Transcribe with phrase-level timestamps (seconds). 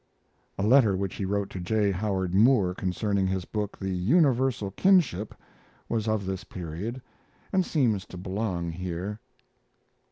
[0.57, 1.91] A letter which he wrote to J.
[1.91, 5.35] Howard Moore concerning his book The Universal Kinship
[5.87, 7.03] was of this period,
[7.53, 9.19] and seems to belong here.